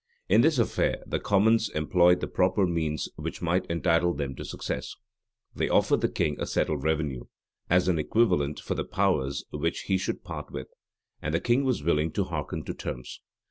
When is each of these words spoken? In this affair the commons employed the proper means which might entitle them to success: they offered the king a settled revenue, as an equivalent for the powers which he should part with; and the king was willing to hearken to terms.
In 0.27 0.41
this 0.41 0.57
affair 0.57 1.03
the 1.05 1.19
commons 1.19 1.69
employed 1.69 2.21
the 2.21 2.27
proper 2.27 2.65
means 2.65 3.07
which 3.17 3.39
might 3.39 3.67
entitle 3.69 4.15
them 4.15 4.33
to 4.35 4.43
success: 4.43 4.95
they 5.53 5.69
offered 5.69 6.01
the 6.01 6.09
king 6.09 6.37
a 6.41 6.47
settled 6.47 6.83
revenue, 6.83 7.25
as 7.69 7.87
an 7.87 7.99
equivalent 7.99 8.59
for 8.59 8.73
the 8.73 8.83
powers 8.83 9.45
which 9.51 9.81
he 9.81 9.99
should 9.99 10.23
part 10.23 10.49
with; 10.51 10.69
and 11.21 11.35
the 11.35 11.39
king 11.39 11.63
was 11.65 11.83
willing 11.83 12.09
to 12.13 12.23
hearken 12.23 12.63
to 12.63 12.73
terms. 12.73 13.19